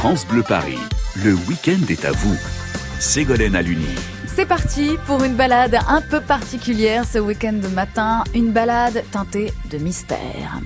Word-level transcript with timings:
France 0.00 0.26
Bleu 0.26 0.42
Paris, 0.42 0.78
le 1.22 1.34
week-end 1.34 1.84
est 1.90 2.06
à 2.06 2.12
vous. 2.12 2.34
Ségolène 2.98 3.54
Aluni. 3.54 3.84
C'est 4.26 4.46
parti 4.46 4.96
pour 5.06 5.22
une 5.22 5.34
balade 5.34 5.76
un 5.88 6.00
peu 6.00 6.22
particulière 6.22 7.04
ce 7.04 7.18
week-end 7.18 7.52
de 7.52 7.68
matin, 7.68 8.24
une 8.34 8.50
balade 8.50 9.04
teintée 9.12 9.52
de 9.70 9.76
mystère. 9.76 10.58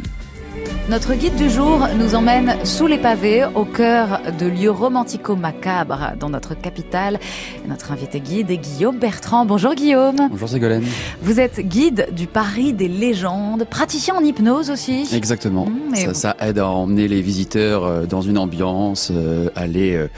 Notre 0.91 1.15
guide 1.15 1.35
du 1.37 1.49
jour 1.49 1.89
nous 1.99 2.15
emmène 2.15 2.57
sous 2.65 2.87
les 2.87 2.99
pavés, 2.99 3.47
au 3.55 3.65
cœur 3.65 4.21
de 4.39 4.47
lieux 4.47 4.71
romantico-macabres 4.71 6.13
dans 6.21 6.29
notre 6.29 6.55
capitale. 6.55 7.19
Notre 7.67 7.91
invité 7.91 8.21
guide 8.21 8.51
est 8.51 8.59
Guillaume 8.59 8.99
Bertrand. 8.99 9.47
Bonjour 9.47 9.75
Guillaume. 9.75 10.29
Bonjour 10.31 10.47
Ségolène. 10.47 10.85
Vous 11.23 11.41
êtes 11.41 11.61
guide 11.61 12.09
du 12.13 12.27
Paris 12.27 12.75
des 12.75 12.89
légendes, 12.89 13.65
praticien 13.65 14.15
en 14.15 14.23
hypnose 14.23 14.69
aussi. 14.69 15.09
Exactement. 15.15 15.65
Mmh, 15.65 15.95
ça, 15.95 16.15
ça, 16.15 16.37
aide 16.41 16.59
à 16.59 16.69
emmener 16.69 17.09
les 17.09 17.23
visiteurs 17.23 17.85
euh, 17.85 18.05
dans 18.05 18.21
une 18.21 18.37
ambiance, 18.37 19.11
euh, 19.11 19.49
aller... 19.57 19.95
Euh, 19.95 20.09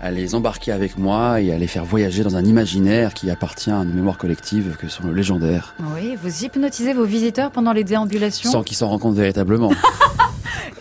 à 0.00 0.10
les 0.10 0.34
embarquer 0.34 0.72
avec 0.72 0.96
moi 0.96 1.40
et 1.40 1.52
à 1.52 1.58
les 1.58 1.66
faire 1.66 1.84
voyager 1.84 2.22
dans 2.22 2.36
un 2.36 2.44
imaginaire 2.44 3.12
qui 3.12 3.30
appartient 3.30 3.70
à 3.70 3.76
une 3.76 3.92
mémoire 3.92 4.16
collective 4.16 4.76
que 4.78 4.88
sont 4.88 5.06
le 5.06 5.12
légendaire. 5.12 5.74
Oui, 5.94 6.16
vous 6.22 6.44
hypnotisez 6.44 6.94
vos 6.94 7.04
visiteurs 7.04 7.50
pendant 7.50 7.72
les 7.72 7.84
déambulations 7.84 8.50
Sans 8.50 8.62
qu'ils 8.62 8.76
s'en 8.76 8.88
rendent 8.88 9.00
compte 9.00 9.16
véritablement. 9.16 9.72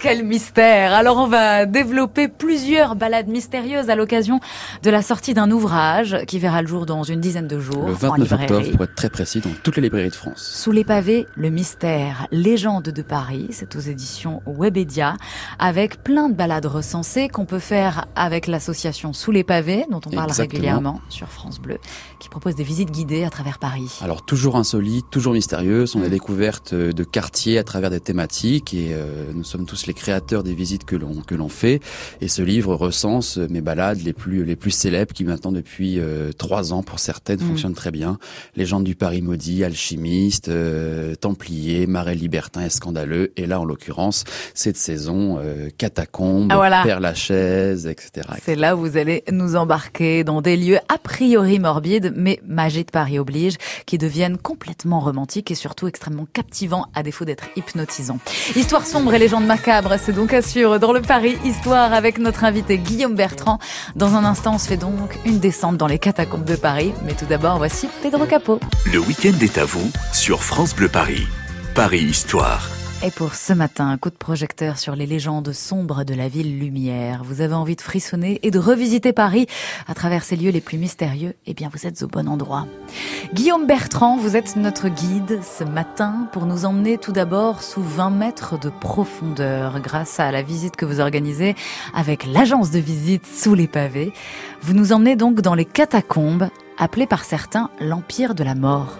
Quel 0.01 0.23
mystère 0.23 0.93
Alors 0.93 1.17
on 1.17 1.27
va 1.27 1.65
développer 1.65 2.27
plusieurs 2.27 2.95
balades 2.95 3.27
mystérieuses 3.27 3.89
à 3.89 3.95
l'occasion 3.95 4.39
de 4.83 4.89
la 4.89 5.01
sortie 5.01 5.33
d'un 5.33 5.51
ouvrage 5.51 6.17
qui 6.27 6.39
verra 6.39 6.61
le 6.61 6.67
jour 6.67 6.85
dans 6.85 7.03
une 7.03 7.19
dizaine 7.19 7.47
de 7.47 7.59
jours. 7.59 7.87
Le 7.87 7.93
29 7.93 8.31
octobre 8.31 8.71
pour 8.71 8.83
être 8.83 8.95
très 8.95 9.09
précis 9.09 9.41
dans 9.41 9.51
toutes 9.63 9.75
les 9.77 9.83
librairies 9.83 10.09
de 10.09 10.15
France. 10.15 10.41
Sous 10.41 10.71
les 10.71 10.83
pavés, 10.83 11.25
le 11.35 11.49
mystère, 11.49 12.27
légende 12.31 12.83
de 12.83 13.01
Paris, 13.01 13.47
c'est 13.51 13.75
aux 13.75 13.79
éditions 13.79 14.41
Webedia, 14.45 15.15
avec 15.59 16.03
plein 16.03 16.29
de 16.29 16.35
balades 16.35 16.65
recensées 16.65 17.27
qu'on 17.27 17.45
peut 17.45 17.59
faire 17.59 18.05
avec 18.15 18.47
l'association 18.47 19.13
Sous 19.13 19.31
les 19.31 19.43
pavés, 19.43 19.85
dont 19.89 20.01
on 20.05 20.09
parle 20.09 20.31
régulièrement 20.31 21.01
sur 21.09 21.27
France 21.27 21.59
Bleu, 21.59 21.77
qui 22.19 22.29
propose 22.29 22.55
des 22.55 22.63
visites 22.63 22.91
guidées 22.91 23.23
à 23.23 23.29
travers 23.29 23.59
Paris. 23.59 23.99
Alors 24.01 24.23
toujours 24.23 24.55
insolites, 24.55 25.09
toujours 25.09 25.33
mystérieuses, 25.33 25.95
on 25.95 26.01
a 26.01 26.07
mm. 26.07 26.09
découverte 26.09 26.73
de 26.73 27.03
quartiers 27.03 27.57
à 27.57 27.63
travers 27.63 27.89
des 27.89 27.99
thématiques 27.99 28.73
et 28.73 28.89
euh, 28.93 29.31
nous 29.33 29.43
sommes 29.43 29.65
tous 29.69 29.85
les 29.85 29.93
créateurs 29.93 30.41
des 30.41 30.55
visites 30.55 30.83
que 30.83 30.95
l'on 30.95 31.21
que 31.21 31.35
l'on 31.35 31.47
fait. 31.47 31.79
Et 32.21 32.27
ce 32.27 32.41
livre 32.41 32.73
recense 32.73 33.37
mes 33.37 33.61
balades 33.61 34.01
les 34.01 34.13
plus 34.13 34.43
les 34.43 34.55
plus 34.55 34.71
célèbres 34.71 35.13
qui 35.13 35.23
maintenant 35.23 35.51
depuis 35.51 35.99
euh, 35.99 36.31
trois 36.31 36.73
ans 36.73 36.81
pour 36.81 36.97
certaines 36.97 37.39
mm. 37.39 37.47
fonctionnent 37.47 37.73
très 37.75 37.91
bien. 37.91 38.17
Légende 38.55 38.83
du 38.83 38.95
Paris 38.95 39.21
maudit, 39.21 39.63
alchimiste, 39.63 40.49
euh, 40.49 41.13
templier, 41.13 41.85
marais 41.85 42.15
libertin 42.15 42.65
et 42.65 42.69
scandaleux. 42.69 43.31
Et 43.37 43.45
là 43.45 43.59
en 43.59 43.65
l'occurrence 43.65 44.23
cette 44.55 44.77
saison 44.77 45.37
euh, 45.39 45.69
catacombe, 45.77 46.51
ah, 46.51 46.81
Père 46.83 46.99
Lachaise, 46.99 47.85
etc. 47.85 48.27
C'est 48.43 48.55
là 48.55 48.75
où 48.75 48.79
vous 48.79 48.97
allez 48.97 49.23
nous 49.31 49.55
embarquer 49.55 50.23
dans 50.23 50.41
des 50.41 50.57
lieux 50.57 50.79
a 50.89 50.97
priori 50.97 51.59
morbides, 51.59 52.11
mais 52.15 52.39
magie 52.47 52.85
de 52.85 52.91
Paris 52.91 53.19
oblige, 53.19 53.57
qui 53.85 53.99
deviennent 53.99 54.37
complètement 54.37 54.99
romantiques 54.99 55.51
et 55.51 55.55
surtout 55.55 55.87
extrêmement 55.87 56.27
captivants 56.33 56.87
à 56.95 57.03
défaut 57.03 57.25
d'être 57.25 57.45
hypnotisants. 57.55 58.19
Histoire 58.55 58.87
sombre 58.87 59.13
et 59.13 59.19
légende 59.19 59.45
macabre 59.45 59.58
c'est 59.97 60.13
donc 60.13 60.33
assure 60.33 60.79
dans 60.79 60.93
le 60.93 61.01
Paris 61.01 61.37
Histoire 61.43 61.93
avec 61.93 62.17
notre 62.17 62.43
invité 62.43 62.77
Guillaume 62.77 63.15
Bertrand. 63.15 63.59
Dans 63.95 64.15
un 64.15 64.23
instant, 64.23 64.55
on 64.55 64.57
se 64.57 64.67
fait 64.67 64.77
donc 64.77 65.17
une 65.25 65.39
descente 65.39 65.77
dans 65.77 65.87
les 65.87 65.99
catacombes 65.99 66.45
de 66.45 66.55
Paris. 66.55 66.93
Mais 67.05 67.13
tout 67.13 67.25
d'abord, 67.25 67.57
voici 67.57 67.89
Pedro 68.01 68.25
Capot. 68.25 68.59
Le 68.91 68.99
week-end 68.99 69.37
est 69.41 69.57
à 69.57 69.65
vous 69.65 69.91
sur 70.13 70.43
France 70.43 70.75
Bleu 70.75 70.87
Paris. 70.87 71.27
Paris 71.75 72.01
Histoire. 72.01 72.78
Et 73.01 73.11
pour 73.11 73.33
ce 73.33 73.53
matin, 73.53 73.87
un 73.87 73.97
coup 73.97 74.09
de 74.09 74.15
projecteur 74.15 74.77
sur 74.77 74.93
les 74.93 75.05
légendes 75.05 75.53
sombres 75.53 76.03
de 76.03 76.13
la 76.13 76.27
ville 76.27 76.59
lumière. 76.59 77.23
Vous 77.23 77.39
avez 77.39 77.53
envie 77.53 77.77
de 77.77 77.81
frissonner 77.81 78.41
et 78.43 78.51
de 78.51 78.59
revisiter 78.59 79.13
Paris 79.13 79.47
à 79.87 79.93
travers 79.93 80.25
ces 80.25 80.35
lieux 80.35 80.51
les 80.51 80.59
plus 80.59 80.77
mystérieux? 80.77 81.33
Eh 81.45 81.53
bien, 81.53 81.69
vous 81.71 81.87
êtes 81.87 82.03
au 82.03 82.07
bon 82.07 82.27
endroit. 82.27 82.67
Guillaume 83.33 83.65
Bertrand, 83.65 84.17
vous 84.17 84.35
êtes 84.35 84.57
notre 84.57 84.89
guide 84.89 85.39
ce 85.41 85.63
matin 85.63 86.27
pour 86.33 86.45
nous 86.45 86.65
emmener 86.65 86.97
tout 86.97 87.13
d'abord 87.13 87.63
sous 87.63 87.81
20 87.81 88.09
mètres 88.09 88.59
de 88.59 88.69
profondeur 88.69 89.79
grâce 89.79 90.19
à 90.19 90.33
la 90.33 90.41
visite 90.41 90.75
que 90.75 90.85
vous 90.85 90.99
organisez 90.99 91.55
avec 91.93 92.25
l'agence 92.25 92.69
de 92.69 92.79
visite 92.79 93.25
sous 93.25 93.55
les 93.55 93.67
pavés. 93.67 94.11
Vous 94.61 94.73
nous 94.73 94.91
emmenez 94.91 95.15
donc 95.15 95.39
dans 95.39 95.55
les 95.55 95.63
catacombes, 95.63 96.49
appelées 96.77 97.07
par 97.07 97.23
certains 97.23 97.69
l'Empire 97.79 98.35
de 98.35 98.43
la 98.43 98.55
Mort. 98.55 98.97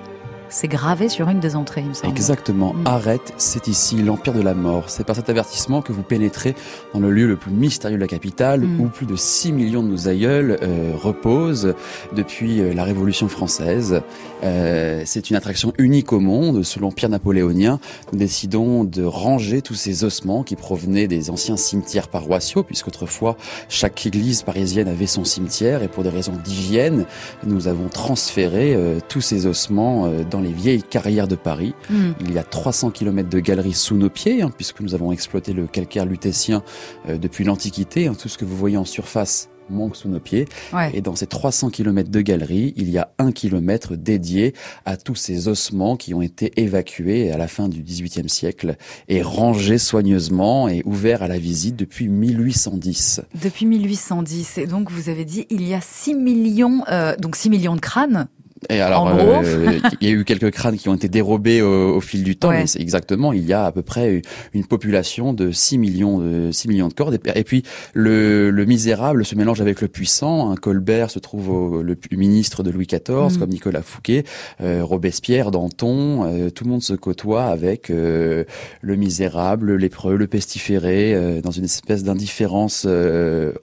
C'est 0.49 0.67
gravé 0.67 1.09
sur 1.09 1.29
une 1.29 1.39
des 1.39 1.55
entrées, 1.55 1.81
il 1.81 1.89
me 1.89 1.93
semble. 1.93 2.11
Exactement. 2.11 2.73
Mm. 2.73 2.87
Arrête, 2.87 3.33
c'est 3.37 3.67
ici 3.67 4.01
l'Empire 4.01 4.33
de 4.33 4.41
la 4.41 4.53
Mort. 4.53 4.89
C'est 4.89 5.03
par 5.03 5.15
cet 5.15 5.29
avertissement 5.29 5.81
que 5.81 5.91
vous 5.91 6.01
pénétrez 6.01 6.55
dans 6.93 6.99
le 6.99 7.11
lieu 7.11 7.27
le 7.27 7.35
plus 7.35 7.51
mystérieux 7.51 7.97
de 7.97 8.01
la 8.01 8.07
capitale, 8.07 8.61
mm. 8.61 8.81
où 8.81 8.87
plus 8.87 9.05
de 9.05 9.15
6 9.15 9.51
millions 9.51 9.83
de 9.83 9.89
nos 9.89 10.07
aïeuls 10.07 10.57
euh, 10.61 10.93
reposent 10.95 11.75
depuis 12.15 12.61
euh, 12.61 12.73
la 12.73 12.83
Révolution 12.83 13.27
française. 13.27 14.01
Euh, 14.43 15.03
c'est 15.05 15.29
une 15.29 15.35
attraction 15.35 15.73
unique 15.77 16.13
au 16.13 16.19
monde. 16.19 16.63
Sous 16.63 16.79
l'Empire 16.79 17.09
napoléonien, 17.09 17.79
nous 18.11 18.19
décidons 18.19 18.83
de 18.83 19.03
ranger 19.03 19.61
tous 19.61 19.75
ces 19.75 20.03
ossements 20.03 20.43
qui 20.43 20.55
provenaient 20.55 21.07
des 21.07 21.29
anciens 21.29 21.57
cimetières 21.57 22.07
paroissiaux, 22.07 22.63
puisqu'autrefois, 22.63 23.37
chaque 23.67 24.05
église 24.05 24.43
parisienne 24.43 24.87
avait 24.87 25.07
son 25.07 25.23
cimetière, 25.23 25.83
et 25.83 25.87
pour 25.87 26.03
des 26.03 26.09
raisons 26.09 26.33
d'hygiène, 26.43 27.05
nous 27.45 27.67
avons 27.67 27.89
transféré 27.89 28.73
euh, 28.75 28.99
tous 29.07 29.21
ces 29.21 29.45
ossements 29.45 30.05
euh, 30.05 30.23
dans 30.39 30.45
les 30.45 30.53
vieilles 30.53 30.83
carrières 30.83 31.27
de 31.27 31.35
Paris. 31.35 31.73
Hmm. 31.89 32.11
Il 32.21 32.31
y 32.31 32.37
a 32.37 32.43
300 32.43 32.91
km 32.91 33.29
de 33.29 33.39
galeries 33.39 33.73
sous 33.73 33.95
nos 33.95 34.09
pieds, 34.09 34.41
hein, 34.41 34.51
puisque 34.55 34.79
nous 34.79 34.95
avons 34.95 35.11
exploité 35.11 35.51
le 35.51 35.67
calcaire 35.67 36.05
lutétien 36.05 36.63
euh, 37.07 37.17
depuis 37.17 37.43
l'Antiquité. 37.43 38.07
Hein, 38.07 38.15
tout 38.19 38.29
ce 38.29 38.37
que 38.37 38.45
vous 38.45 38.55
voyez 38.55 38.77
en 38.77 38.85
surface 38.85 39.49
manque 39.69 39.95
sous 39.95 40.09
nos 40.09 40.19
pieds. 40.19 40.47
Et 40.93 41.01
dans 41.01 41.15
ces 41.15 41.27
300 41.27 41.69
km 41.69 42.09
de 42.09 42.21
galeries, 42.21 42.73
il 42.75 42.89
y 42.89 42.97
a 42.97 43.11
un 43.19 43.31
kilomètre 43.31 43.95
dédié 43.95 44.55
à 44.85 44.97
tous 44.97 45.13
ces 45.13 45.47
ossements 45.47 45.95
qui 45.95 46.15
ont 46.15 46.23
été 46.23 46.51
évacués 46.55 47.31
à 47.31 47.37
la 47.37 47.47
fin 47.47 47.69
du 47.69 47.83
XVIIIe 47.83 48.29
siècle 48.29 48.77
et 49.09 49.21
rangés 49.21 49.77
soigneusement 49.77 50.69
et 50.69 50.81
ouverts 50.85 51.21
à 51.21 51.27
la 51.27 51.37
visite 51.37 51.75
depuis 51.75 52.07
1810. 52.07 53.21
Depuis 53.43 53.67
1810. 53.67 54.57
Et 54.57 54.65
donc, 54.65 54.89
vous 54.89 55.09
avez 55.09 55.25
dit, 55.25 55.45
il 55.51 55.67
y 55.67 55.75
a 55.75 55.81
6 55.81 56.15
millions, 56.15 56.83
euh, 56.89 57.15
donc 57.17 57.35
6 57.35 57.51
millions 57.51 57.75
de 57.75 57.81
crânes 57.81 58.27
et 58.69 58.81
alors, 58.81 59.07
euh, 59.07 59.79
il 59.99 60.07
y 60.07 60.11
a 60.11 60.13
eu 60.13 60.23
quelques 60.23 60.51
crânes 60.51 60.77
qui 60.77 60.89
ont 60.89 60.93
été 60.93 61.09
dérobés 61.09 61.61
au, 61.63 61.99
fil 62.01 62.23
du 62.23 62.35
temps, 62.35 62.51
mais 62.51 62.67
c'est 62.67 62.79
exactement, 62.79 63.33
il 63.33 63.45
y 63.45 63.51
a 63.51 63.65
à 63.65 63.71
peu 63.71 63.81
près 63.81 64.21
une 64.53 64.65
population 64.65 65.33
de 65.33 65.51
6 65.51 65.79
millions 65.79 66.19
de 66.19 66.51
6 66.51 66.67
millions 66.67 66.87
de 66.87 66.93
corps. 66.93 67.11
Et 67.13 67.43
puis 67.43 67.63
le, 67.93 68.51
le 68.51 68.65
misérable 68.65 69.25
se 69.25 69.33
mélange 69.35 69.59
avec 69.59 69.81
le 69.81 69.87
puissant. 69.87 70.51
Un 70.51 70.55
Colbert 70.55 71.09
se 71.09 71.17
trouve 71.17 71.49
au, 71.49 71.81
le, 71.81 71.97
ministre 72.11 72.61
de 72.61 72.69
Louis 72.69 72.85
XIV, 72.85 73.35
mm. 73.35 73.39
comme 73.39 73.49
Nicolas 73.49 73.81
Fouquet, 73.81 74.23
euh, 74.61 74.83
Robespierre, 74.83 75.49
Danton. 75.49 76.25
Euh, 76.25 76.49
tout 76.51 76.63
le 76.63 76.69
monde 76.69 76.83
se 76.83 76.93
côtoie 76.93 77.45
avec 77.45 77.89
le 77.89 78.45
misérable, 78.83 79.75
lépreux, 79.75 80.15
le 80.15 80.27
pestiféré, 80.27 81.41
dans 81.41 81.51
une 81.51 81.65
espèce 81.65 82.03
d'indifférence 82.03 82.85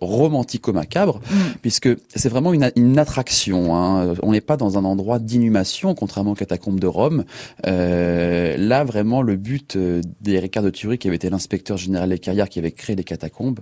romantico-macabre, 0.00 1.20
mm. 1.20 1.36
puisque 1.62 1.90
c'est 2.14 2.28
vraiment 2.28 2.52
une, 2.52 2.70
une 2.74 2.98
attraction. 2.98 3.76
Hein. 3.76 4.14
On 4.22 4.32
n'est 4.32 4.40
pas 4.40 4.56
dans 4.56 4.78
un 4.78 4.84
endroit 4.84 4.95
d'inhumation, 5.18 5.94
contrairement 5.94 6.32
aux 6.32 6.36
catacombes 6.36 6.80
de 6.80 6.86
Rome. 6.86 7.24
Euh, 7.66 8.56
là, 8.56 8.84
vraiment, 8.84 9.22
le 9.22 9.36
but 9.36 9.76
euh, 9.76 10.00
d'Éric 10.20 10.58
de 10.58 10.70
Thury, 10.70 10.98
qui 10.98 11.08
avait 11.08 11.16
été 11.16 11.30
l'inspecteur 11.30 11.76
général 11.76 12.10
des 12.10 12.18
carrières, 12.18 12.48
qui 12.48 12.58
avait 12.58 12.72
créé 12.72 12.96
les 12.96 13.04
catacombes, 13.04 13.60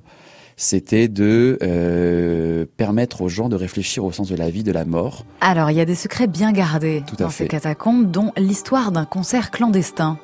c'était 0.57 1.09
de 1.09 1.59
euh, 1.63 2.65
permettre 2.77 3.23
aux 3.23 3.29
gens 3.29 3.49
de 3.49 3.57
réfléchir 3.57 4.05
au 4.05 4.13
sens 4.13 4.29
de 4.29 4.37
la 4.37 4.51
vie, 4.51 4.63
de 4.63 4.73
la 4.73 4.85
mort. 4.85 5.25
Alors, 5.41 5.71
il 5.71 5.77
y 5.77 5.81
a 5.81 5.85
des 5.85 5.95
secrets 5.95 6.27
bien 6.27 6.53
gardés 6.53 7.03
dans 7.19 7.31
ces 7.31 7.47
catacombes, 7.47 8.11
dont 8.11 8.33
l'histoire 8.37 8.93
d'un 8.93 9.05
concert 9.05 9.51
clandestin. 9.51 10.19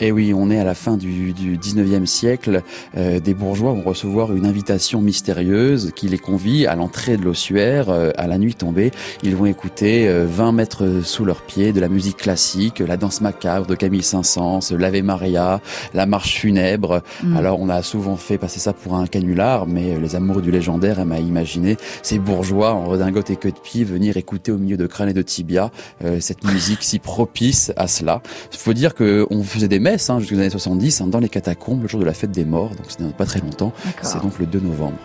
Et 0.00 0.08
eh 0.08 0.12
oui, 0.12 0.32
on 0.34 0.50
est 0.50 0.58
à 0.58 0.64
la 0.64 0.74
fin 0.74 0.96
du, 0.96 1.32
du 1.32 1.56
19e 1.56 2.06
siècle. 2.06 2.62
Euh, 2.96 3.20
des 3.20 3.34
bourgeois 3.34 3.72
vont 3.72 3.82
recevoir 3.82 4.34
une 4.34 4.46
invitation 4.46 5.00
mystérieuse 5.00 5.92
qui 5.94 6.08
les 6.08 6.18
convie 6.18 6.66
à 6.66 6.74
l'entrée 6.74 7.16
de 7.16 7.22
l'ossuaire 7.22 7.88
euh, 7.88 8.10
à 8.16 8.26
la 8.26 8.38
nuit 8.38 8.54
tombée. 8.54 8.90
Ils 9.22 9.36
vont 9.36 9.46
écouter 9.46 10.08
20 10.08 10.52
mètres 10.52 11.00
sous 11.04 11.24
leurs 11.24 11.42
pieds 11.42 11.72
de 11.72 11.80
la 11.80 11.88
musique 11.88 12.16
classique, 12.16 12.80
la 12.80 12.96
danse 12.96 13.20
macabre 13.20 13.66
de 13.66 13.74
Camille 13.74 14.02
Saint-Saëns, 14.02 14.76
l'Ave 14.76 15.02
Maria, 15.02 15.60
la 15.94 16.06
marche 16.06 16.38
funèbre. 16.38 17.02
Mm. 17.22 17.36
Alors, 17.36 17.60
on 17.60 17.68
a 17.68 17.82
souvent 17.82 18.16
fait 18.16 18.38
passer 18.38 18.60
ça 18.60 18.72
pour 18.72 18.96
un 18.96 19.06
canular, 19.06 19.66
mais 19.76 20.00
les 20.00 20.16
amoureux 20.16 20.40
du 20.40 20.50
légendaire 20.50 20.98
aiment 21.00 21.12
à 21.12 21.20
imaginer 21.20 21.76
ces 22.02 22.18
bourgeois 22.18 22.72
en 22.72 22.86
redingote 22.86 23.28
et 23.28 23.36
queue 23.36 23.52
de 23.52 23.58
pie 23.58 23.84
venir 23.84 24.16
écouter 24.16 24.50
au 24.50 24.56
milieu 24.56 24.78
de 24.78 24.86
crâne 24.86 25.10
et 25.10 25.12
de 25.12 25.20
tibia 25.20 25.70
euh, 26.02 26.18
cette 26.18 26.44
musique 26.44 26.82
si 26.82 26.98
propice 26.98 27.72
à 27.76 27.86
cela. 27.86 28.22
Il 28.52 28.58
faut 28.58 28.72
dire 28.72 28.94
qu'on 28.94 29.42
faisait 29.42 29.68
des 29.68 29.78
messes 29.78 30.08
hein, 30.08 30.18
jusqu'aux 30.18 30.36
années 30.36 30.48
70 30.48 31.02
hein, 31.02 31.06
dans 31.08 31.20
les 31.20 31.28
catacombes 31.28 31.82
le 31.82 31.88
jour 31.88 32.00
de 32.00 32.06
la 32.06 32.14
fête 32.14 32.30
des 32.30 32.46
morts, 32.46 32.70
donc 32.70 32.86
ce 32.88 33.02
n'est 33.02 33.12
pas 33.12 33.26
très 33.26 33.40
longtemps. 33.40 33.74
C'est 34.00 34.22
donc 34.22 34.38
le 34.38 34.46
2 34.46 34.60
novembre. 34.60 34.96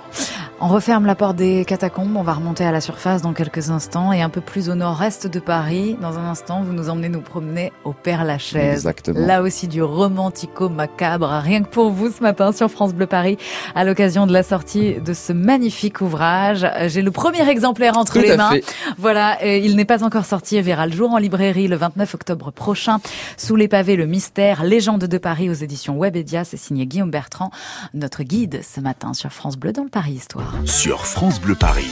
On 0.64 0.68
referme 0.68 1.08
la 1.08 1.16
porte 1.16 1.38
des 1.38 1.66
catacombes, 1.66 2.16
on 2.16 2.22
va 2.22 2.34
remonter 2.34 2.64
à 2.64 2.72
la 2.72 2.82
surface 2.82 3.24
dans 3.24 3.34
quelques 3.34 3.72
instants 3.72 4.14
et 4.14 4.22
un 4.22 4.30
peu 4.30 4.42
plus 4.42 4.70
au 4.70 4.76
nord-est 4.76 5.26
de 5.26 5.40
Paris. 5.40 5.98
Dans 6.00 6.20
un 6.20 6.30
instant, 6.30 6.62
vous 6.62 6.72
nous 6.72 6.88
emmenez 6.88 7.10
nous 7.10 7.22
promener 7.22 7.74
au 7.84 7.94
Père 7.94 8.24
Lachaise. 8.24 8.74
Exactement. 8.74 9.26
Là 9.26 9.42
aussi 9.42 9.68
du 9.68 9.82
romantico 9.82 10.70
macabre, 10.70 11.28
rien 11.42 11.64
que 11.64 11.70
pour 11.70 11.90
vous 11.90 12.12
ce 12.12 12.22
matin 12.22 12.52
sur 12.52 12.70
France 12.70 12.94
Bleu 12.94 13.08
Paris, 13.08 13.40
à 13.74 13.84
l'occasion 13.84 14.28
de 14.28 14.34
la 14.34 14.44
sortie 14.44 15.02
de 15.02 15.14
ce 15.16 15.34
magnifique 15.34 16.00
ouvrage. 16.00 16.70
J'ai 16.90 17.02
le 17.02 17.10
premier 17.10 17.50
exemplaire 17.50 17.98
entre 17.98 18.14
Tout 18.14 18.20
les 18.20 18.30
à 18.30 18.38
mains. 18.38 18.52
fait. 18.52 18.76
Voilà, 19.00 19.44
et 19.44 19.66
il 19.66 19.76
n'est 19.76 19.84
pas 19.84 20.04
encore 20.04 20.26
sorti 20.26 20.58
et 20.58 20.62
verra 20.62 20.86
le 20.86 20.94
jour 20.94 21.10
en 21.12 21.18
librairie 21.18 21.70
le 21.70 21.76
29 21.76 22.14
octobre 22.14 22.52
prochain. 22.52 23.00
Sous 23.36 23.56
les 23.56 23.68
pavés, 23.68 23.96
le 23.96 24.06
mystère, 24.06 24.64
légende 24.64 25.06
de 25.06 25.18
Paris 25.18 25.50
aux 25.50 25.54
éditions 25.54 25.98
Webedia. 26.00 26.44
C'est 26.44 26.58
signé 26.58 26.86
Guillaume 26.86 27.10
Bertrand, 27.10 27.50
notre 27.96 28.22
guide 28.22 28.62
ce 28.64 28.80
matin 28.80 29.16
sur 29.16 29.34
France 29.34 29.58
Bleu 29.58 29.72
dans 29.74 29.84
le 29.84 29.90
Paris 29.90 30.12
Histoire. 30.12 30.51
Sur 30.66 31.06
France 31.06 31.42
Bleu 31.42 31.56
Paris. 31.56 31.92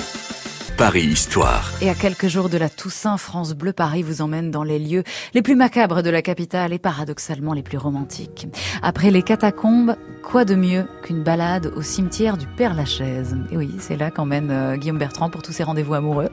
Paris 0.78 1.04
Histoire. 1.04 1.72
Et 1.82 1.90
à 1.90 1.96
quelques 1.96 2.28
jours 2.28 2.50
de 2.50 2.58
la 2.58 2.70
Toussaint, 2.70 3.18
France 3.18 3.54
Bleu 3.54 3.74
Paris 3.74 4.04
vous 4.04 4.22
emmène 4.22 4.52
dans 4.52 4.64
les 4.64 4.80
lieux 4.80 5.04
les 5.34 5.42
plus 5.42 5.56
macabres 5.56 6.04
de 6.04 6.10
la 6.10 6.22
capitale 6.22 6.72
et 6.72 6.80
paradoxalement 6.80 7.54
les 7.54 7.64
plus 7.64 7.78
romantiques. 7.78 8.48
Après 8.82 9.12
les 9.12 9.24
catacombes, 9.24 9.96
quoi 10.30 10.46
de 10.46 10.54
mieux 10.54 10.86
qu'une 11.02 11.24
balade 11.24 11.72
au 11.76 11.82
cimetière 11.82 12.38
du 12.38 12.46
Père 12.46 12.76
Lachaise? 12.76 13.36
Et 13.52 13.58
oui, 13.58 13.74
c'est 13.80 13.98
là 13.98 14.12
qu'emmène 14.12 14.52
euh, 14.52 14.76
Guillaume 14.76 15.00
Bertrand 15.00 15.32
pour 15.32 15.42
tous 15.42 15.52
ses 15.52 15.64
rendez-vous 15.64 15.96
amoureux. 15.96 16.30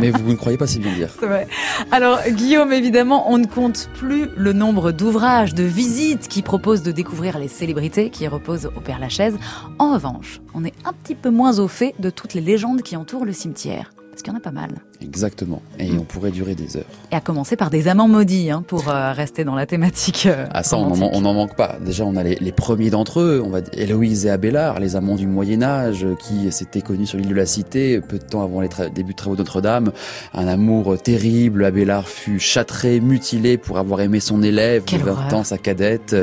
Mais 0.00 0.10
vous, 0.10 0.30
ne 0.30 0.36
croyez 0.36 0.56
pas 0.56 0.68
si 0.68 0.78
bien 0.78 0.92
dire. 0.92 1.08
C'est 1.18 1.26
vrai. 1.26 1.48
Alors, 1.90 2.20
Guillaume, 2.28 2.72
évidemment, 2.72 3.28
on 3.28 3.38
ne 3.38 3.46
compte 3.46 3.90
plus 3.94 4.28
le 4.36 4.52
nombre 4.52 4.92
d'ouvrages, 4.92 5.52
de 5.52 5.64
visites 5.64 6.28
qui 6.28 6.42
proposent 6.42 6.82
de 6.82 6.92
découvrir 6.92 7.40
les 7.40 7.48
célébrités 7.48 8.08
qui 8.08 8.28
reposent 8.28 8.66
au 8.66 8.80
Père 8.80 9.00
Lachaise. 9.00 9.36
En 9.80 9.94
revanche, 9.94 10.40
on 10.54 10.64
est 10.64 10.74
un 10.84 10.92
petit 10.92 11.16
peu 11.16 11.30
moins 11.30 11.58
au 11.58 11.66
fait 11.66 11.94
de 11.98 12.08
toutes 12.08 12.34
les 12.34 12.40
légendes 12.40 12.82
qui 12.82 12.96
entourent 12.96 13.24
le 13.24 13.32
cimetière. 13.32 13.90
Parce 14.12 14.22
qu'il 14.22 14.32
y 14.32 14.36
en 14.36 14.38
a 14.38 14.42
pas 14.42 14.52
mal. 14.52 14.70
Exactement. 15.02 15.62
Et 15.78 15.90
on 15.92 16.02
pourrait 16.04 16.30
durer 16.30 16.54
des 16.54 16.76
heures. 16.76 16.84
Et 17.10 17.14
à 17.16 17.20
commencer 17.20 17.56
par 17.56 17.70
des 17.70 17.88
amants 17.88 18.08
maudits, 18.08 18.50
hein, 18.50 18.62
pour 18.66 18.88
euh, 18.88 19.12
rester 19.12 19.44
dans 19.44 19.54
la 19.54 19.66
thématique. 19.66 20.24
euh, 20.26 20.46
Ah 20.52 20.62
ça, 20.62 20.76
on 20.76 20.82
romantique. 20.84 21.02
n'en 21.12 21.18
on 21.18 21.20
n'en 21.22 21.34
manque 21.34 21.56
pas. 21.56 21.76
Déjà, 21.84 22.04
on 22.04 22.16
a 22.16 22.22
les, 22.22 22.36
les 22.36 22.52
premiers 22.52 22.90
d'entre 22.90 23.20
eux. 23.20 23.42
On 23.44 23.50
va 23.50 23.60
dire 23.60 23.72
Héloïse 23.76 24.26
et 24.26 24.30
Abélard, 24.30 24.80
les 24.80 24.96
amants 24.96 25.16
du 25.16 25.26
Moyen 25.26 25.62
Âge, 25.62 26.04
euh, 26.04 26.14
qui 26.16 26.50
s'étaient 26.52 26.80
connus 26.82 27.06
sur 27.06 27.18
l'île 27.18 27.28
de 27.28 27.34
la 27.34 27.46
Cité 27.46 28.00
peu 28.00 28.18
de 28.18 28.24
temps 28.24 28.42
avant 28.42 28.60
les 28.60 28.68
débuts 28.94 29.12
de 29.12 29.16
travaux 29.16 29.36
de 29.36 29.40
Notre-Dame. 29.40 29.92
Un 30.34 30.46
amour 30.48 30.96
terrible. 31.02 31.64
Abélard 31.64 32.08
fut 32.08 32.38
châtré, 32.38 33.00
mutilé 33.00 33.58
pour 33.58 33.78
avoir 33.78 34.00
aimé 34.00 34.20
son 34.20 34.42
élève 34.42 34.82
Quelle 34.86 35.00
de 35.00 35.04
20 35.06 35.12
horreur. 35.12 35.34
ans, 35.34 35.44
sa 35.44 35.58
cadette. 35.58 36.14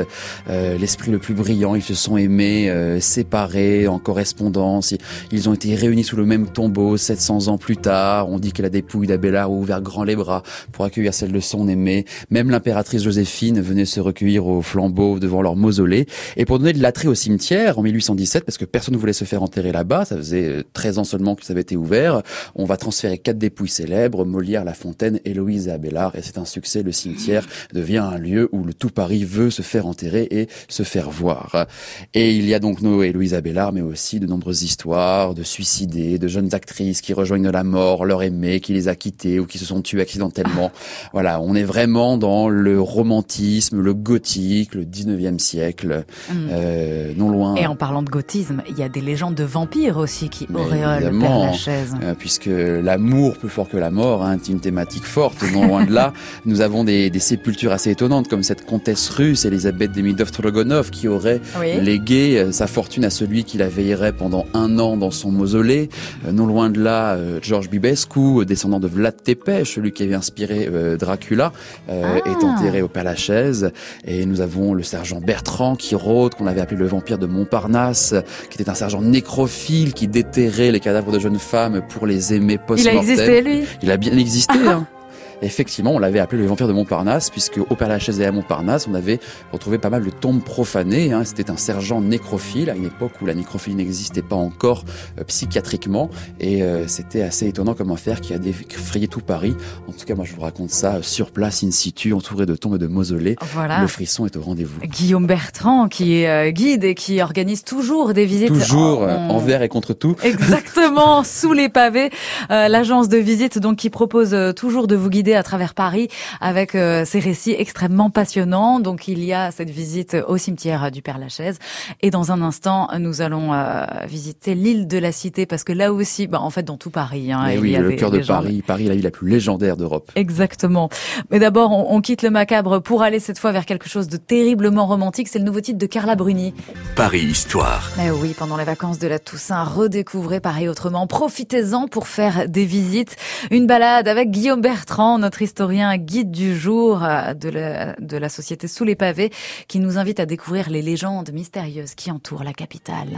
Euh, 0.48 0.78
L'esprit 0.78 1.10
le 1.10 1.18
plus 1.18 1.34
brillant. 1.34 1.74
Ils 1.74 1.82
se 1.82 1.94
sont 1.94 2.16
aimés, 2.16 2.70
euh, 2.70 3.00
séparés, 3.00 3.86
en 3.88 3.98
correspondance. 3.98 4.94
Ils, 5.32 5.48
ont 5.48 5.54
été 5.54 5.74
réunis 5.74 6.04
sous 6.04 6.16
le 6.16 6.24
même 6.24 6.46
tombeau 6.48 6.96
700 6.96 7.48
ans 7.48 7.58
plus 7.58 7.76
tard. 7.76 8.28
On 8.30 8.38
dit 8.38 8.52
que 8.52 8.62
la 8.62 8.69
dépouille 8.70 9.06
d'Abélard 9.06 9.46
a 9.46 9.50
ouvert 9.50 9.80
grand 9.82 10.04
les 10.04 10.16
bras 10.16 10.42
pour 10.72 10.84
accueillir 10.84 11.14
celle 11.14 11.32
de 11.32 11.40
son 11.40 11.68
aimé. 11.68 12.04
Même 12.30 12.50
l'impératrice 12.50 13.02
Joséphine 13.02 13.60
venait 13.60 13.84
se 13.84 14.00
recueillir 14.00 14.46
au 14.46 14.62
flambeau 14.62 15.18
devant 15.18 15.42
leur 15.42 15.56
mausolée. 15.56 16.06
Et 16.36 16.44
pour 16.44 16.58
donner 16.58 16.72
de 16.72 16.80
l'attrait 16.80 17.08
au 17.08 17.14
cimetière, 17.14 17.78
en 17.78 17.82
1817, 17.82 18.44
parce 18.44 18.58
que 18.58 18.64
personne 18.64 18.94
ne 18.94 18.98
voulait 18.98 19.12
se 19.12 19.24
faire 19.24 19.42
enterrer 19.42 19.72
là-bas, 19.72 20.04
ça 20.04 20.16
faisait 20.16 20.44
euh, 20.44 20.62
13 20.72 20.98
ans 20.98 21.04
seulement 21.04 21.34
que 21.34 21.44
ça 21.44 21.52
avait 21.52 21.60
été 21.62 21.76
ouvert, 21.76 22.22
on 22.54 22.64
va 22.64 22.76
transférer 22.76 23.18
quatre 23.18 23.38
dépouilles 23.38 23.68
célèbres, 23.68 24.24
Molière, 24.24 24.64
La 24.64 24.74
Fontaine, 24.74 25.20
Héloïse 25.24 25.68
et 25.68 25.72
Abélard, 25.72 26.14
et 26.16 26.22
c'est 26.22 26.38
un 26.38 26.44
succès. 26.44 26.82
Le 26.82 26.92
cimetière 26.92 27.46
devient 27.72 27.98
un 27.98 28.18
lieu 28.18 28.48
où 28.52 28.64
le 28.64 28.74
tout 28.74 28.90
Paris 28.90 29.24
veut 29.24 29.50
se 29.50 29.62
faire 29.62 29.86
enterrer 29.86 30.28
et 30.30 30.48
se 30.68 30.82
faire 30.82 31.10
voir. 31.10 31.66
Et 32.14 32.34
il 32.34 32.46
y 32.46 32.54
a 32.54 32.58
donc 32.58 32.82
nos 32.82 33.02
Héloïse 33.02 33.34
Abélard, 33.34 33.72
mais 33.72 33.80
aussi 33.80 34.20
de 34.20 34.26
nombreuses 34.26 34.62
histoires 34.62 35.34
de 35.34 35.42
suicidés, 35.42 36.18
de 36.18 36.28
jeunes 36.28 36.54
actrices 36.54 37.00
qui 37.00 37.12
rejoignent 37.12 37.50
la 37.50 37.64
mort, 37.64 38.04
leur 38.04 38.22
aimé, 38.22 38.59
qui 38.60 38.72
les 38.72 38.88
a 38.88 38.94
quittés 38.94 39.40
ou 39.40 39.46
qui 39.46 39.58
se 39.58 39.64
sont 39.64 39.82
tués 39.82 40.00
accidentellement. 40.02 40.70
Voilà, 41.12 41.40
on 41.40 41.54
est 41.54 41.64
vraiment 41.64 42.16
dans 42.18 42.48
le 42.48 42.80
romantisme, 42.80 43.80
le 43.80 43.94
gothique, 43.94 44.74
le 44.74 44.84
19e 44.84 45.38
siècle, 45.38 46.04
Mm. 46.30 46.34
euh, 46.52 47.12
non 47.16 47.30
loin. 47.30 47.54
Et 47.56 47.66
en 47.66 47.76
parlant 47.76 48.02
de 48.02 48.10
gothisme, 48.10 48.62
il 48.68 48.78
y 48.78 48.82
a 48.82 48.88
des 48.88 49.00
légendes 49.00 49.34
de 49.34 49.44
vampires 49.44 49.96
aussi 49.96 50.28
qui 50.28 50.46
Mais 50.50 50.60
auréolent 50.60 51.10
le 51.12 51.18
Père. 51.18 51.38
Lachaise. 51.38 51.94
Euh, 52.02 52.14
puisque 52.18 52.46
l'amour 52.50 53.36
plus 53.38 53.48
fort 53.48 53.68
que 53.68 53.76
la 53.76 53.90
mort, 53.90 54.24
hein, 54.24 54.38
c'est 54.42 54.52
une 54.52 54.60
thématique 54.60 55.04
forte, 55.04 55.42
non 55.52 55.66
loin 55.66 55.84
de 55.84 55.92
là. 55.92 56.12
Nous 56.46 56.60
avons 56.60 56.84
des, 56.84 57.10
des 57.10 57.18
sépultures 57.18 57.72
assez 57.72 57.90
étonnantes, 57.90 58.28
comme 58.28 58.42
cette 58.42 58.64
comtesse 58.66 59.08
russe, 59.10 59.44
Elisabeth 59.44 59.92
Demidov-Strogonov, 59.92 60.90
qui 60.90 61.08
aurait 61.08 61.40
Oui. 61.60 61.80
légué 61.80 62.38
euh, 62.38 62.52
sa 62.52 62.66
fortune 62.66 63.04
à 63.04 63.10
celui 63.10 63.44
qui 63.44 63.58
la 63.58 63.68
veillerait 63.68 64.12
pendant 64.12 64.46
un 64.54 64.78
an 64.78 64.96
dans 64.96 65.10
son 65.10 65.30
mausolée. 65.30 65.88
Euh, 66.26 66.32
non 66.32 66.46
loin 66.46 66.70
de 66.70 66.80
là, 66.80 67.14
euh, 67.14 67.38
Georges 67.42 67.70
Bibescu, 67.70 68.39
descendant 68.44 68.80
de 68.80 68.88
Vlad 68.88 69.14
Tepes, 69.22 69.64
celui 69.64 69.92
qui 69.92 70.02
avait 70.02 70.14
inspiré 70.14 70.68
euh, 70.72 70.96
Dracula, 70.96 71.52
euh, 71.88 72.18
Ah. 72.24 72.28
est 72.28 72.44
enterré 72.44 72.82
au 72.82 72.88
Père 72.88 73.04
Lachaise. 73.04 73.72
Et 74.06 74.26
nous 74.26 74.40
avons 74.40 74.74
le 74.74 74.82
sergent 74.82 75.20
Bertrand 75.20 75.76
qui 75.76 75.94
rôde, 75.94 76.34
qu'on 76.34 76.46
avait 76.46 76.60
appelé 76.60 76.78
le 76.78 76.86
vampire 76.86 77.18
de 77.18 77.26
Montparnasse, 77.26 78.14
qui 78.50 78.60
était 78.60 78.70
un 78.70 78.74
sergent 78.74 79.02
nécrophile 79.02 79.92
qui 79.94 80.08
déterrait 80.08 80.70
les 80.72 80.80
cadavres 80.80 81.12
de 81.12 81.18
jeunes 81.18 81.38
femmes 81.38 81.82
pour 81.88 82.06
les 82.06 82.34
aimer 82.34 82.54
Il 82.54 82.58
a 82.60 82.66
post-mortem. 82.66 83.00
existé, 83.10 83.40
lui? 83.42 83.64
Il 83.82 83.90
a 83.90 83.96
bien 83.96 84.16
existé, 84.16 84.54
hein. 84.66 84.86
Effectivement, 85.42 85.92
on 85.92 85.98
l'avait 85.98 86.18
appelé 86.18 86.42
le 86.42 86.48
vampire 86.48 86.68
de 86.68 86.72
Montparnasse, 86.72 87.30
puisque 87.30 87.58
au 87.70 87.74
Père 87.74 87.88
Lachaise 87.88 88.20
et 88.20 88.26
à 88.26 88.32
Montparnasse, 88.32 88.86
on 88.88 88.94
avait 88.94 89.20
retrouvé 89.52 89.78
pas 89.78 89.90
mal 89.90 90.04
de 90.04 90.10
tombes 90.10 90.42
profanées. 90.42 91.12
Hein. 91.12 91.22
C'était 91.24 91.50
un 91.50 91.56
sergent 91.56 92.00
nécrophile 92.00 92.70
à 92.70 92.74
une 92.76 92.86
époque 92.86 93.12
où 93.22 93.26
la 93.26 93.34
nécrophilie 93.34 93.74
n'existait 93.76 94.22
pas 94.22 94.36
encore 94.36 94.84
euh, 95.18 95.24
psychiatriquement, 95.24 96.10
et 96.40 96.62
euh, 96.62 96.86
c'était 96.86 97.22
assez 97.22 97.46
étonnant 97.48 97.74
comme 97.74 97.90
affaire 97.90 98.20
qui 98.20 98.34
a 98.34 98.36
effrayé 98.36 99.08
tout 99.08 99.20
Paris. 99.20 99.54
En 99.88 99.92
tout 99.92 100.04
cas, 100.06 100.14
moi, 100.14 100.24
je 100.24 100.34
vous 100.34 100.42
raconte 100.42 100.70
ça 100.70 100.96
euh, 100.96 101.02
sur 101.02 101.30
place, 101.30 101.64
in 101.64 101.70
situ, 101.70 102.12
entouré 102.12 102.46
de 102.46 102.54
tombes 102.54 102.74
et 102.76 102.78
de 102.78 102.86
mausolées. 102.86 103.36
Voilà. 103.54 103.80
Le 103.80 103.86
frisson 103.86 104.26
est 104.26 104.36
au 104.36 104.42
rendez-vous. 104.42 104.80
Guillaume 104.86 105.26
Bertrand, 105.26 105.88
qui 105.88 106.16
est 106.22 106.28
euh, 106.28 106.50
guide 106.50 106.84
et 106.84 106.94
qui 106.94 107.20
organise 107.22 107.64
toujours 107.64 108.12
des 108.14 108.26
visites. 108.26 108.48
Toujours 108.48 109.02
en- 109.02 109.30
envers 109.30 109.62
et 109.62 109.68
contre 109.68 109.94
tout. 109.94 110.16
Exactement, 110.22 111.24
sous 111.24 111.52
les 111.52 111.68
pavés, 111.68 112.10
Euh, 112.50 112.68
l'agence 112.68 113.08
de 113.08 113.16
visite 113.18 113.58
donc 113.58 113.76
qui 113.76 113.90
propose 113.90 114.36
toujours 114.56 114.86
de 114.86 114.96
vous 114.96 115.08
guider 115.10 115.29
à 115.34 115.42
travers 115.42 115.74
Paris 115.74 116.08
avec 116.40 116.74
euh, 116.74 117.04
ces 117.04 117.20
récits 117.20 117.54
extrêmement 117.56 118.10
passionnants. 118.10 118.80
Donc 118.80 119.08
il 119.08 119.24
y 119.24 119.32
a 119.32 119.50
cette 119.50 119.70
visite 119.70 120.16
au 120.26 120.36
cimetière 120.36 120.90
du 120.90 121.02
Père 121.02 121.18
Lachaise 121.18 121.58
et 122.00 122.10
dans 122.10 122.32
un 122.32 122.42
instant 122.42 122.88
nous 122.98 123.22
allons 123.22 123.52
euh, 123.52 123.84
visiter 124.06 124.54
l'île 124.54 124.86
de 124.86 124.98
la 124.98 125.12
Cité 125.12 125.46
parce 125.46 125.64
que 125.64 125.72
là 125.72 125.92
aussi, 125.92 126.26
bah, 126.26 126.40
en 126.40 126.50
fait 126.50 126.62
dans 126.62 126.76
tout 126.76 126.90
Paris, 126.90 127.32
hein, 127.32 127.50
il 127.50 127.58
oui, 127.60 127.70
y 127.70 127.76
a 127.76 127.80
le 127.80 127.92
cœur 127.92 128.10
de 128.10 128.18
légendes. 128.18 128.44
Paris, 128.44 128.62
Paris, 128.66 128.84
la 128.84 128.94
ville 128.94 129.04
la 129.04 129.10
plus 129.10 129.28
légendaire 129.28 129.76
d'Europe. 129.76 130.10
Exactement. 130.14 130.88
Mais 131.30 131.38
d'abord, 131.38 131.72
on, 131.72 131.96
on 131.96 132.00
quitte 132.00 132.22
le 132.22 132.30
macabre 132.30 132.80
pour 132.80 133.02
aller 133.02 133.20
cette 133.20 133.38
fois 133.38 133.52
vers 133.52 133.66
quelque 133.66 133.88
chose 133.88 134.08
de 134.08 134.16
terriblement 134.16 134.86
romantique. 134.86 135.28
C'est 135.28 135.38
le 135.38 135.44
nouveau 135.44 135.60
titre 135.60 135.78
de 135.78 135.86
Carla 135.86 136.16
Bruni. 136.16 136.54
Paris 136.96 137.20
Histoire. 137.20 137.90
Eh 138.02 138.10
oui, 138.10 138.34
pendant 138.36 138.56
les 138.56 138.64
vacances 138.64 138.98
de 138.98 139.06
la 139.06 139.18
Toussaint, 139.18 139.64
redécouvrez 139.64 140.40
Paris 140.40 140.68
autrement. 140.68 141.06
Profitez-en 141.06 141.86
pour 141.88 142.08
faire 142.08 142.48
des 142.48 142.64
visites. 142.64 143.16
Une 143.50 143.66
balade 143.66 144.08
avec 144.08 144.30
Guillaume 144.30 144.60
Bertrand, 144.60 145.18
notre 145.20 145.42
historien 145.42 145.96
guide 145.96 146.30
du 146.30 146.56
jour 146.56 147.04
euh, 147.04 147.34
de 147.34 147.48
la, 147.48 147.94
de 148.00 148.16
la 148.16 148.28
société 148.28 148.66
Sous 148.66 148.84
les 148.84 148.96
pavés, 148.96 149.30
qui 149.68 149.78
nous 149.78 149.98
invite 149.98 150.18
à 150.18 150.26
découvrir 150.26 150.68
les 150.68 150.82
légendes 150.82 151.30
mystérieuses 151.32 151.94
qui 151.94 152.10
entourent 152.10 152.42
la 152.42 152.52
capitale. 152.52 153.08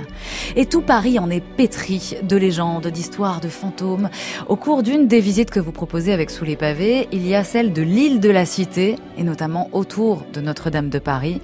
Et 0.56 0.66
tout 0.66 0.82
Paris 0.82 1.18
en 1.18 1.30
est 1.30 1.40
pétri 1.40 2.16
de 2.22 2.36
légendes, 2.36 2.88
d'histoires, 2.88 3.40
de 3.40 3.48
fantômes. 3.48 4.10
Au 4.48 4.56
cours 4.56 4.82
d'une 4.82 5.06
des 5.06 5.20
visites 5.20 5.50
que 5.50 5.60
vous 5.60 5.72
proposez 5.72 6.12
avec 6.12 6.30
Sous 6.30 6.44
les 6.44 6.56
pavés, 6.56 7.08
il 7.12 7.26
y 7.26 7.34
a 7.34 7.44
celle 7.44 7.72
de 7.72 7.82
l'île 7.82 8.20
de 8.20 8.30
la 8.30 8.44
Cité, 8.44 8.96
et 9.16 9.24
notamment 9.24 9.68
autour 9.72 10.24
de 10.32 10.40
Notre-Dame 10.40 10.90
de 10.90 10.98
Paris. 10.98 11.40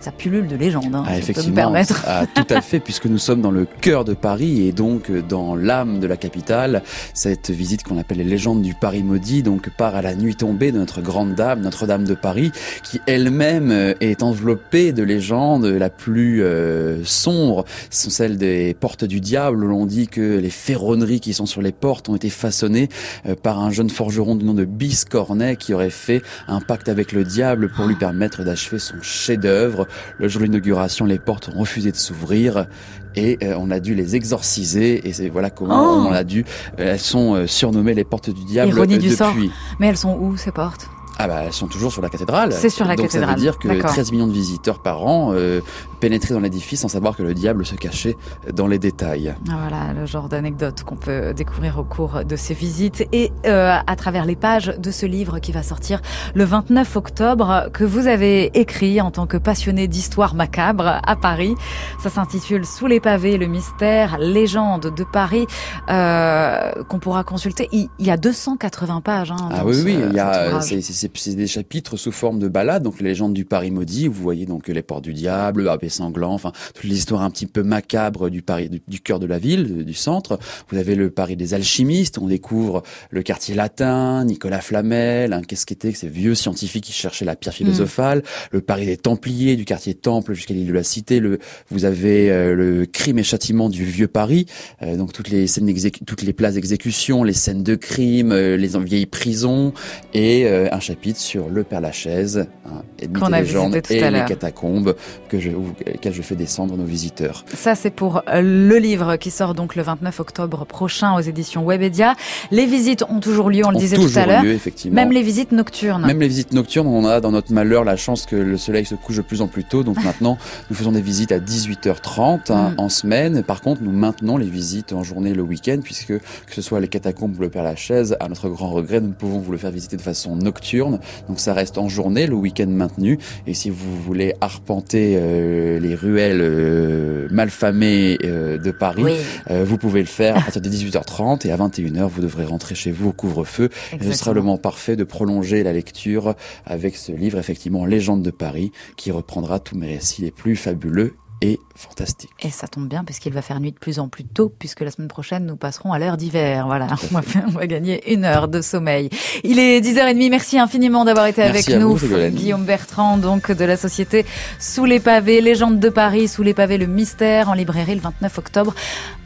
Ça 0.00 0.12
pullule 0.12 0.46
de 0.46 0.54
légendes, 0.56 0.94
hein, 0.94 1.02
Ah, 1.06 1.10
si 1.10 1.16
me 1.16 1.22
effectivement, 1.22 1.54
permettre. 1.56 2.04
ah, 2.06 2.24
tout 2.32 2.46
à 2.50 2.60
fait, 2.60 2.78
puisque 2.78 3.06
nous 3.06 3.18
sommes 3.18 3.42
dans 3.42 3.50
le 3.50 3.66
cœur 3.80 4.04
de 4.04 4.14
Paris 4.14 4.66
et 4.66 4.72
donc 4.72 5.10
euh, 5.10 5.22
dans 5.22 5.56
l'âme 5.56 5.98
de 5.98 6.06
la 6.06 6.16
capitale. 6.16 6.82
Cette 7.14 7.50
visite 7.50 7.82
qu'on 7.82 7.98
appelle 7.98 8.18
les 8.18 8.24
légendes 8.24 8.62
du 8.62 8.74
Paris 8.74 9.02
maudit, 9.02 9.42
donc 9.42 9.68
part 9.70 9.96
à 9.96 10.02
la 10.02 10.14
nuit 10.14 10.36
tombée 10.36 10.70
de 10.70 10.78
notre 10.78 11.00
grande 11.02 11.34
dame, 11.34 11.62
Notre-Dame 11.62 12.04
de 12.04 12.14
Paris, 12.14 12.52
qui 12.84 13.00
elle-même 13.06 13.72
euh, 13.72 13.94
est 14.00 14.22
enveloppée 14.22 14.92
de 14.92 15.02
légendes. 15.02 15.64
La 15.66 15.90
plus 15.90 16.42
euh, 16.44 17.02
sombre 17.04 17.64
ce 17.90 18.04
sont 18.04 18.10
celles 18.10 18.36
des 18.38 18.74
portes 18.78 19.04
du 19.04 19.20
diable. 19.20 19.64
L'on 19.66 19.84
dit 19.84 20.06
que 20.06 20.38
les 20.38 20.50
ferronneries 20.50 21.18
qui 21.20 21.34
sont 21.34 21.46
sur 21.46 21.60
les 21.60 21.72
portes 21.72 22.08
ont 22.08 22.14
été 22.14 22.30
façonnées 22.30 22.88
euh, 23.26 23.34
par 23.34 23.58
un 23.58 23.70
jeune 23.72 23.90
forgeron 23.90 24.36
du 24.36 24.44
nom 24.44 24.54
de 24.54 24.64
Biscornet 24.64 25.56
qui 25.56 25.74
aurait 25.74 25.90
fait 25.90 26.22
un 26.46 26.60
pacte 26.60 26.88
avec 26.88 27.10
le 27.10 27.24
diable 27.24 27.68
pour 27.74 27.86
lui 27.86 27.96
permettre 27.96 28.44
d'achever 28.44 28.78
son 28.78 28.94
chef-d'œuvre. 29.02 29.87
Le 30.18 30.28
jour 30.28 30.40
de 30.40 30.46
l'inauguration, 30.46 31.04
les 31.04 31.18
portes 31.18 31.48
ont 31.48 31.58
refusé 31.58 31.90
de 31.92 31.96
s'ouvrir 31.96 32.66
et 33.14 33.38
euh, 33.42 33.54
on 33.58 33.70
a 33.70 33.80
dû 33.80 33.94
les 33.94 34.16
exorciser 34.16 35.06
et 35.08 35.12
c'est 35.12 35.28
voilà 35.28 35.50
comment 35.50 36.04
Oh 36.04 36.06
on 36.08 36.12
a 36.12 36.24
dû. 36.24 36.44
elles 36.76 36.98
sont 37.00 37.34
euh, 37.34 37.46
surnommées 37.46 37.94
les 37.94 38.04
portes 38.04 38.30
du 38.30 38.44
diable 38.44 38.70
Ironie 38.72 38.94
euh, 38.94 38.98
du 38.98 39.06
depuis. 39.08 39.16
sort. 39.16 39.34
Mais 39.80 39.88
elles 39.88 39.96
sont 39.96 40.16
où 40.20 40.36
ces 40.36 40.52
portes? 40.52 40.88
Ah 41.18 41.26
bah 41.26 41.40
elles 41.46 41.52
sont 41.52 41.66
toujours 41.66 41.92
sur 41.92 42.00
la 42.02 42.08
cathédrale. 42.08 42.52
C'est 42.52 42.70
sur 42.70 42.86
la 42.86 42.94
Donc 42.96 43.06
cathédrale. 43.06 43.30
ça 43.30 43.34
veut 43.34 43.40
dire 43.40 43.58
que 43.58 43.68
D'accord. 43.68 43.90
13 43.90 44.12
millions 44.12 44.26
de 44.28 44.32
visiteurs 44.32 44.78
par 44.80 45.04
an 45.04 45.32
euh, 45.32 45.60
pénétraient 46.00 46.34
dans 46.34 46.40
l'édifice 46.40 46.80
sans 46.80 46.88
savoir 46.88 47.16
que 47.16 47.22
le 47.24 47.34
diable 47.34 47.66
se 47.66 47.74
cachait 47.74 48.16
dans 48.52 48.66
les 48.68 48.78
détails. 48.78 49.34
Ah, 49.50 49.54
Voilà 49.68 49.92
le 49.98 50.06
genre 50.06 50.28
d'anecdote 50.28 50.84
qu'on 50.84 50.94
peut 50.96 51.34
découvrir 51.34 51.78
au 51.78 51.84
cours 51.84 52.24
de 52.24 52.36
ces 52.36 52.54
visites 52.54 53.06
et 53.12 53.32
euh, 53.46 53.76
à 53.86 53.96
travers 53.96 54.24
les 54.24 54.36
pages 54.36 54.72
de 54.78 54.90
ce 54.92 55.06
livre 55.06 55.40
qui 55.40 55.50
va 55.52 55.62
sortir 55.64 56.00
le 56.34 56.44
29 56.44 56.94
octobre 56.96 57.68
que 57.72 57.82
vous 57.84 58.06
avez 58.06 58.56
écrit 58.58 59.00
en 59.00 59.10
tant 59.10 59.26
que 59.26 59.36
passionné 59.36 59.88
d'histoire 59.88 60.34
macabre 60.36 61.00
à 61.04 61.16
Paris. 61.16 61.54
Ça 62.00 62.10
s'intitule 62.10 62.64
Sous 62.64 62.86
les 62.86 63.00
pavés, 63.00 63.38
le 63.38 63.46
mystère, 63.46 64.18
légende 64.18 64.94
de 64.94 65.04
Paris 65.04 65.46
euh, 65.90 66.70
qu'on 66.88 66.98
pourra 66.98 67.24
consulter. 67.24 67.68
Il, 67.72 67.88
y 67.98 68.10
a 68.10 68.16
280 68.16 69.00
pages. 69.00 69.32
Hein, 69.32 69.48
Ah 69.52 69.62
oui, 69.64 69.74
ce- 69.74 69.84
oui, 69.84 69.98
il 70.08 70.14
y 70.14 70.18
a, 70.20 70.48
ouvrage. 70.48 70.62
c'est, 70.64 71.07
c'est- 71.14 71.34
des 71.34 71.46
chapitres 71.46 71.96
sous 71.96 72.12
forme 72.12 72.38
de 72.38 72.48
balades, 72.48 72.82
donc 72.82 73.00
les 73.00 73.08
légendes 73.10 73.34
du 73.34 73.44
Paris 73.44 73.70
maudit. 73.70 74.08
Vous 74.08 74.20
voyez 74.22 74.44
donc 74.46 74.66
les 74.68 74.82
portes 74.82 75.04
du 75.04 75.14
diable, 75.14 75.62
l'abbé 75.62 75.88
sanglant, 75.88 76.32
enfin 76.32 76.52
toutes 76.74 76.84
les 76.84 76.96
histoires 76.96 77.22
un 77.22 77.30
petit 77.30 77.46
peu 77.46 77.62
macabres 77.62 78.28
du 78.30 78.42
Paris, 78.42 78.68
du, 78.68 78.82
du 78.88 79.00
cœur 79.00 79.20
de 79.20 79.26
la 79.26 79.38
ville, 79.38 79.84
du 79.84 79.94
centre. 79.94 80.38
Vous 80.68 80.78
avez 80.78 80.94
le 80.96 81.10
Paris 81.10 81.36
des 81.36 81.54
alchimistes. 81.54 82.18
On 82.18 82.26
découvre 82.26 82.82
le 83.10 83.22
quartier 83.22 83.54
latin, 83.54 84.24
Nicolas 84.24 84.60
Flamel, 84.60 85.32
hein, 85.32 85.42
qu'est-ce 85.46 85.64
qu'était 85.66 85.92
que 85.92 85.98
ces 85.98 86.08
vieux 86.08 86.34
scientifiques 86.34 86.84
qui 86.84 86.92
cherchaient 86.92 87.24
la 87.24 87.36
pierre 87.36 87.54
philosophale. 87.54 88.22
Le 88.50 88.60
Paris 88.60 88.86
des 88.86 88.96
Templiers, 88.96 89.54
du 89.56 89.64
quartier 89.64 89.94
Temple 89.94 90.34
jusqu'à 90.34 90.54
l'île 90.54 90.66
de 90.66 90.72
la 90.72 90.82
Cité. 90.82 91.20
Le, 91.20 91.38
vous 91.70 91.84
avez 91.84 92.30
euh, 92.30 92.54
le 92.54 92.86
crime 92.86 93.18
et 93.18 93.22
châtiment 93.22 93.68
du 93.68 93.84
vieux 93.84 94.08
Paris, 94.08 94.46
euh, 94.82 94.96
donc 94.96 95.12
toutes 95.12 95.28
les 95.28 95.46
scènes 95.46 95.68
toutes 96.06 96.22
les 96.22 96.32
places 96.32 96.54
d'exécution, 96.54 97.22
les 97.24 97.32
scènes 97.32 97.62
de 97.62 97.74
crime, 97.74 98.32
euh, 98.32 98.56
les 98.56 98.78
vieilles 98.84 99.06
prisons 99.06 99.72
et 100.14 100.46
euh, 100.46 100.68
un 100.72 100.80
chapitre 100.80 100.97
sur 101.16 101.48
le 101.48 101.64
Père 101.64 101.80
Lachaise, 101.80 102.46
hein, 102.66 102.82
et 102.98 103.08
mythes 103.08 103.22
et 103.22 103.34
a 103.34 103.40
légendes 103.40 103.80
et 103.90 104.02
à 104.02 104.10
les 104.10 104.24
catacombes 104.24 104.94
que 105.28 105.40
je, 105.40 105.50
auxquelles 105.50 106.14
je 106.14 106.22
fais 106.22 106.36
descendre 106.36 106.76
nos 106.76 106.84
visiteurs. 106.84 107.44
Ça, 107.54 107.74
c'est 107.74 107.90
pour 107.90 108.22
euh, 108.28 108.40
le 108.40 108.76
livre 108.78 109.16
qui 109.16 109.30
sort 109.30 109.54
donc 109.54 109.74
le 109.74 109.82
29 109.82 110.20
octobre 110.20 110.64
prochain 110.64 111.14
aux 111.16 111.20
éditions 111.20 111.64
Webedia. 111.66 112.14
Les 112.50 112.66
visites 112.66 113.04
ont 113.08 113.20
toujours 113.20 113.50
lieu, 113.50 113.64
on 113.64 113.70
le 113.70 113.78
disait 113.78 113.96
tout 113.96 114.10
à 114.16 114.26
l'heure. 114.26 114.44
Même 114.90 115.12
les 115.12 115.22
visites 115.22 115.52
nocturnes. 115.52 116.06
Même 116.06 116.20
les 116.20 116.28
visites 116.28 116.52
nocturnes, 116.52 116.86
on 116.86 117.04
a 117.04 117.20
dans 117.20 117.32
notre 117.32 117.52
malheur 117.52 117.84
la 117.84 117.96
chance 117.96 118.26
que 118.26 118.36
le 118.36 118.56
soleil 118.56 118.84
se 118.84 118.94
couche 118.94 119.16
de 119.16 119.22
plus 119.22 119.42
en 119.42 119.48
plus 119.48 119.64
tôt. 119.64 119.82
Donc 119.82 120.02
maintenant, 120.04 120.38
nous 120.70 120.76
faisons 120.76 120.92
des 120.92 121.02
visites 121.02 121.32
à 121.32 121.38
18h30 121.38 122.52
hein, 122.52 122.68
Mm. 122.68 122.74
en 122.78 122.88
semaine. 122.88 123.42
Par 123.42 123.60
contre, 123.60 123.82
nous 123.82 123.92
maintenons 123.92 124.36
les 124.36 124.46
visites 124.46 124.92
en 124.92 125.02
journée 125.02 125.34
le 125.34 125.42
week-end, 125.42 125.78
puisque 125.82 126.18
que 126.18 126.54
ce 126.54 126.62
soit 126.62 126.80
les 126.80 126.88
catacombes 126.88 127.36
ou 127.38 127.40
le 127.40 127.48
Père 127.48 127.62
Lachaise, 127.62 128.16
à 128.20 128.28
notre 128.28 128.48
grand 128.48 128.70
regret, 128.70 129.00
nous 129.00 129.08
ne 129.08 129.12
pouvons 129.12 129.38
vous 129.38 129.52
le 129.52 129.58
faire 129.58 129.70
visiter 129.70 129.96
de 129.96 130.02
façon 130.02 130.36
nocturne. 130.36 130.87
Donc 131.28 131.40
ça 131.40 131.52
reste 131.52 131.78
en 131.78 131.88
journée, 131.88 132.26
le 132.26 132.34
week-end 132.34 132.66
maintenu. 132.66 133.18
Et 133.46 133.54
si 133.54 133.70
vous 133.70 134.00
voulez 134.02 134.34
arpenter 134.40 135.16
euh, 135.16 135.78
les 135.80 135.94
ruelles 135.94 136.40
euh, 136.40 137.28
malfamées 137.30 138.18
euh, 138.24 138.58
de 138.58 138.70
Paris, 138.70 139.02
Oui, 139.02 139.16
vous 139.64 139.78
pouvez 139.78 140.00
le 140.00 140.06
faire 140.06 140.36
à 140.36 140.40
partir 140.40 140.62
de 140.62 140.68
18h30 140.68 141.46
et 141.46 141.52
à 141.52 141.56
21h, 141.56 142.08
vous 142.08 142.20
devrez 142.20 142.44
rentrer 142.44 142.74
chez 142.74 142.90
vous 142.90 143.10
au 143.10 143.12
couvre-feu. 143.12 143.70
Et 144.00 144.04
ce 144.04 144.12
sera 144.12 144.32
le 144.32 144.40
moment 144.40 144.58
parfait 144.58 144.96
de 144.96 145.04
prolonger 145.04 145.62
la 145.62 145.72
lecture 145.72 146.34
avec 146.64 146.96
ce 146.96 147.12
livre, 147.12 147.38
effectivement, 147.38 147.84
Légende 147.86 148.22
de 148.22 148.30
Paris, 148.30 148.72
qui 148.96 149.10
reprendra 149.10 149.58
tous 149.58 149.76
mes 149.76 149.94
récits 149.94 150.22
les 150.22 150.30
plus 150.30 150.56
fabuleux 150.56 151.14
et 151.40 151.60
fantastiques. 151.76 152.30
Et 152.40 152.50
ça 152.50 152.66
tombe 152.66 152.88
bien 152.88 153.04
puisqu'il 153.04 153.32
va 153.32 153.42
faire 153.42 153.60
nuit 153.60 153.70
de 153.72 153.78
plus 153.78 153.98
en 154.00 154.08
plus 154.08 154.24
tôt, 154.24 154.52
puisque 154.58 154.80
la 154.80 154.90
semaine 154.90 155.08
prochaine, 155.08 155.46
nous 155.46 155.56
passerons 155.56 155.92
à 155.92 155.98
l'heure 155.98 156.16
d'hiver. 156.16 156.66
Voilà, 156.66 156.86
on 157.10 157.14
va, 157.14 157.22
faire- 157.22 157.44
on 157.46 157.50
va 157.52 157.66
gagner 157.66 158.12
une 158.12 158.24
heure 158.24 158.48
de 158.48 158.60
sommeil. 158.60 159.08
Il 159.44 159.58
est 159.58 159.80
10h30, 159.80 160.30
merci 160.30 160.58
infiniment 160.58 161.04
d'avoir 161.04 161.26
été 161.26 161.42
Merci 161.42 161.70
avec 161.72 161.80
nous. 161.82 161.94
vous. 161.96 162.16
Guillaume 162.30 162.64
Bertrand, 162.64 163.16
donc 163.18 163.52
de 163.52 163.64
la 163.64 163.76
société 163.76 164.26
Sous 164.58 164.84
les 164.84 164.98
pavés, 165.00 165.40
Légende 165.40 165.78
de 165.78 165.88
Paris, 165.88 166.26
Sous 166.28 166.42
les 166.42 166.54
pavés, 166.54 166.78
le 166.78 166.86
mystère, 166.86 167.48
en 167.50 167.54
librairie 167.54 167.94
le 167.94 168.00
29 168.00 168.38
octobre. 168.38 168.74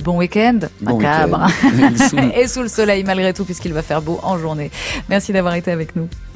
Bon 0.05 0.19
week-end, 0.19 0.59
Bon 0.83 0.99
macabre. 0.99 1.47
Et 2.37 2.47
sous 2.49 2.61
le 2.63 2.69
soleil 2.69 3.05
malgré 3.05 3.33
tout, 3.33 3.45
puisqu'il 3.45 3.73
va 3.73 3.83
faire 3.83 4.03
beau 4.03 4.21
en 4.23 4.37
journée. 4.39 4.71
Merci 5.09 5.33
d'avoir 5.33 5.55
été 5.55 5.71
avec 5.71 5.97
nous. 5.97 6.09